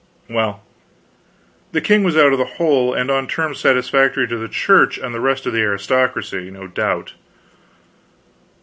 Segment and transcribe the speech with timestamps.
[0.27, 0.63] Well,
[1.73, 5.13] the king was out of the hole; and on terms satisfactory to the Church and
[5.13, 7.13] the rest of the aristocracy, no doubt.